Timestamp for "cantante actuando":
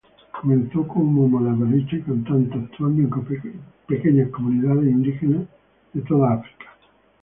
2.01-3.03